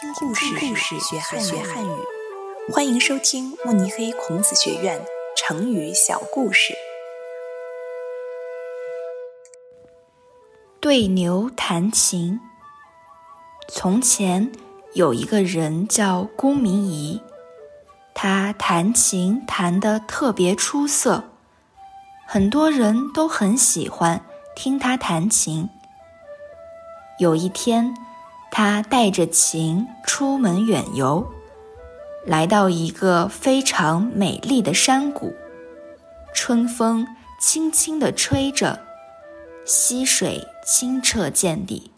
[0.00, 4.98] 听故事学汉语，欢迎收听慕尼黑孔子学院
[5.36, 6.74] 成语小故事。
[10.80, 12.40] 对牛弹琴。
[13.68, 14.50] 从前
[14.94, 17.20] 有一个人叫公明仪，
[18.14, 21.24] 他弹琴弹得特别出色，
[22.26, 24.24] 很多人都很喜欢
[24.56, 25.68] 听他弹琴。
[27.18, 27.94] 有一天，
[28.50, 31.32] 他带着琴出门远游，
[32.26, 35.34] 来到一个非常美丽的山谷，
[36.34, 37.06] 春风
[37.40, 38.80] 轻轻地吹着，
[39.64, 41.92] 溪水清澈见底，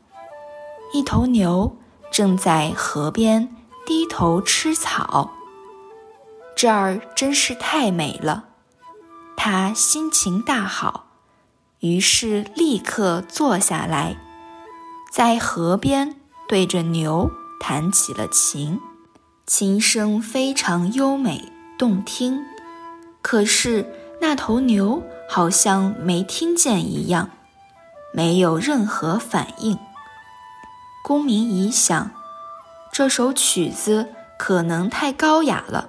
[0.93, 1.77] 一头牛
[2.11, 3.55] 正在河边
[3.87, 5.33] 低头吃草。
[6.55, 8.45] 这儿真是太美了，
[9.37, 11.07] 他心情大好，
[11.81, 14.17] 于是立刻坐下来。
[15.11, 16.15] 在河边
[16.53, 18.79] 对着牛弹起了琴，
[19.47, 22.45] 琴声非常优美动听。
[23.23, 23.87] 可是
[24.21, 27.31] 那头牛好像没听见一样，
[28.13, 29.79] 没有任何反应。
[31.03, 32.11] 公明仪想，
[32.93, 35.89] 这首曲子可能太高雅了，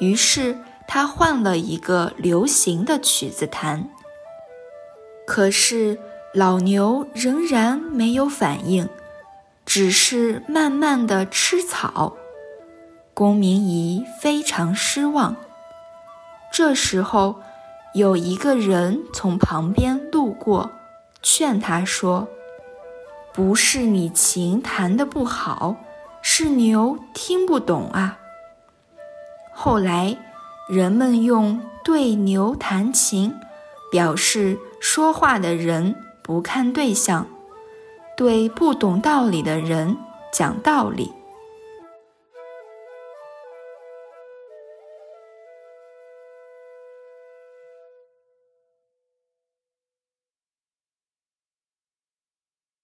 [0.00, 3.88] 于是他换了一个流行的曲子弹。
[5.26, 5.98] 可是。
[6.34, 8.86] 老牛仍然没有反应，
[9.76, 12.16] 只是慢慢的吃草。
[13.12, 15.36] 公明仪非常失望。
[16.50, 17.42] 这时候，
[17.92, 20.70] 有一个人从旁边路过，
[21.20, 22.26] 劝他说
[23.34, 25.76] ：“不是你琴弹的不好，
[26.22, 28.18] 是牛听不懂啊。”
[29.52, 30.16] 后来，
[30.70, 33.34] 人们用“对牛弹琴”
[33.92, 35.96] 表示说话的人。
[36.22, 37.28] 不看对象，
[38.16, 39.94] 对不懂道理的人
[40.32, 41.12] 讲道理。